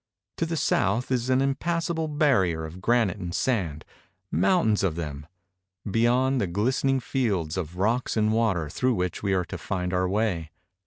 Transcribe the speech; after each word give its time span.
To 0.37 0.47
the 0.47 0.57
south 0.57 1.11
is 1.11 1.29
an 1.29 1.41
impassable 1.43 2.07
barrier 2.07 2.65
of 2.65 2.81
granite 2.81 3.19
and 3.19 3.35
sand— 3.35 3.85
mountains 4.31 4.81
of 4.81 4.95
them— 4.95 5.27
beyond 5.91 6.41
the 6.41 6.47
ghstening 6.47 6.99
fields 6.99 7.55
of 7.55 7.77
rocks 7.77 8.17
and 8.17 8.33
water 8.33 8.67
through 8.67 8.95
which 8.95 9.21
we 9.21 9.33
are 9.33 9.45
to 9.45 9.59
find 9.59 9.93
our 9.93 10.09
way. 10.09 10.49